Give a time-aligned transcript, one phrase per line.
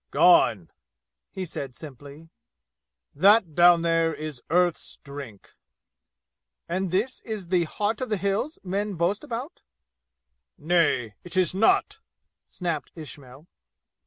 [0.09, 0.71] "Gone!"
[1.29, 2.29] he said simply.
[3.13, 5.53] "That down there is Earth's Drink!"
[6.67, 9.61] "And this is the 'Heart of the Hills' men boast about?"
[10.57, 11.13] "Nay!
[11.23, 11.99] It is not!"
[12.47, 13.45] snapped Ismail.